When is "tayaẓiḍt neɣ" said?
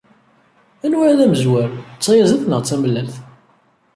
2.03-2.59